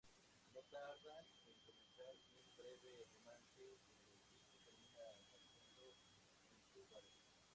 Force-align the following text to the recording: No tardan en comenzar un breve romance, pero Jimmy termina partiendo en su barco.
No 0.53 0.61
tardan 0.71 1.25
en 1.45 1.59
comenzar 1.61 2.15
un 2.33 2.47
breve 2.57 3.05
romance, 3.13 3.67
pero 4.07 4.17
Jimmy 4.25 4.57
termina 4.65 5.05
partiendo 5.31 5.85
en 6.49 6.61
su 6.73 6.89
barco. 6.89 7.21